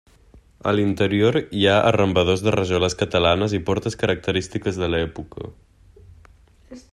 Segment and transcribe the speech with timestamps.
[0.69, 5.51] A l'interior hi ha arrambadors de rajoles catalanes i portes característiques de l'època.